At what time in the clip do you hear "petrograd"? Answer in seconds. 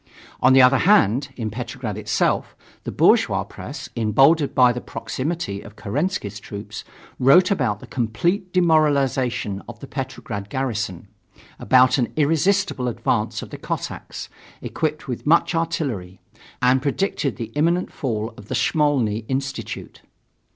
1.51-1.95, 9.85-10.49